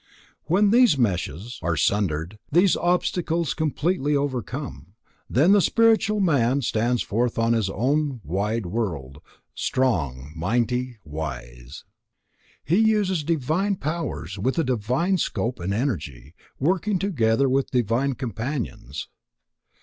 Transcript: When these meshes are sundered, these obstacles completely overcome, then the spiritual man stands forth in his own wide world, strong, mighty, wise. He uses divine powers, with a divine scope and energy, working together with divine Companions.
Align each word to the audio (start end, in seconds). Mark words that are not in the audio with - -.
When 0.45 0.71
these 0.71 0.97
meshes 0.97 1.59
are 1.61 1.77
sundered, 1.77 2.39
these 2.51 2.75
obstacles 2.75 3.53
completely 3.53 4.15
overcome, 4.15 4.93
then 5.29 5.51
the 5.51 5.61
spiritual 5.61 6.19
man 6.19 6.63
stands 6.63 7.03
forth 7.03 7.37
in 7.37 7.53
his 7.53 7.69
own 7.69 8.19
wide 8.23 8.65
world, 8.65 9.21
strong, 9.53 10.33
mighty, 10.35 10.97
wise. 11.03 11.83
He 12.65 12.77
uses 12.79 13.23
divine 13.23 13.75
powers, 13.75 14.39
with 14.39 14.57
a 14.57 14.63
divine 14.63 15.19
scope 15.19 15.59
and 15.59 15.71
energy, 15.71 16.33
working 16.59 16.97
together 16.97 17.47
with 17.47 17.69
divine 17.69 18.15
Companions. 18.15 19.07